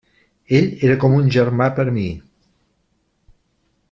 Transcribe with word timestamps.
Ell 0.59 0.69
era 0.87 0.95
com 1.03 1.17
un 1.17 1.29
germà 1.37 1.67
per 1.79 1.85
a 1.91 1.95
mi. 1.99 2.07